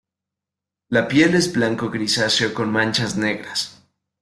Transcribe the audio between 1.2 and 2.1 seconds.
es blanco